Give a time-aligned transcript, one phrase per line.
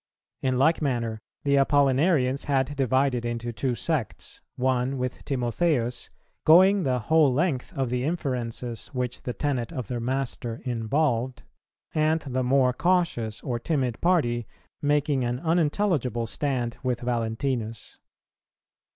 [0.41, 6.09] In like manner, the Apollinarians had divided into two sects; one, with Timotheus,
[6.43, 11.43] going the whole length of the inferences which the tenet of their master involved,
[11.93, 14.47] and the more cautious or timid party
[14.81, 17.99] making an unintelligible stand with Valentinus.